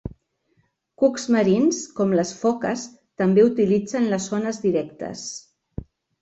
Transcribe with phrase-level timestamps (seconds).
[1.01, 2.87] Cucs marins com les foques
[3.23, 5.29] també utilitzen les ones directes.